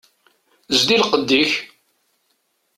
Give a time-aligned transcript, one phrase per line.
[0.79, 1.51] Zdi lqedd-ik!